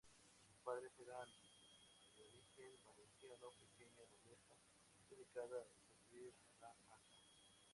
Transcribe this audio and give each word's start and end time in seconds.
Sus 0.47 0.57
padres 0.65 0.91
eran 0.99 1.29
de 2.17 2.23
origen 2.23 2.73
valenciano: 2.83 3.51
pequeña 3.59 4.03
nobleza 4.07 4.55
dedicada 5.11 5.59
a 5.61 5.75
servir 5.77 6.33
a 6.57 6.61
la 6.89 6.95
alta. 6.95 7.27